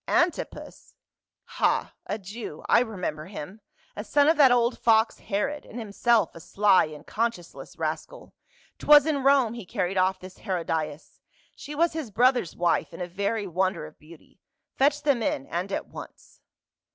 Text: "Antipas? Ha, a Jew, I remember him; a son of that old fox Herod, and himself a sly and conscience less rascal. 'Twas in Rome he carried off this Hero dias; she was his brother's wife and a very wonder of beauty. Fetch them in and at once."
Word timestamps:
"Antipas? 0.25 0.95
Ha, 1.45 1.93
a 2.07 2.17
Jew, 2.17 2.63
I 2.67 2.79
remember 2.79 3.25
him; 3.27 3.61
a 3.95 4.03
son 4.03 4.27
of 4.27 4.35
that 4.37 4.51
old 4.51 4.79
fox 4.79 5.19
Herod, 5.19 5.63
and 5.63 5.77
himself 5.77 6.33
a 6.33 6.39
sly 6.39 6.85
and 6.85 7.05
conscience 7.05 7.53
less 7.53 7.77
rascal. 7.77 8.33
'Twas 8.79 9.05
in 9.05 9.21
Rome 9.23 9.53
he 9.53 9.63
carried 9.63 9.99
off 9.99 10.19
this 10.19 10.39
Hero 10.39 10.63
dias; 10.63 11.19
she 11.55 11.75
was 11.75 11.93
his 11.93 12.09
brother's 12.09 12.55
wife 12.55 12.93
and 12.93 13.01
a 13.03 13.07
very 13.07 13.45
wonder 13.45 13.85
of 13.85 13.99
beauty. 13.99 14.39
Fetch 14.75 15.03
them 15.03 15.21
in 15.21 15.45
and 15.45 15.71
at 15.71 15.85
once." 15.85 16.41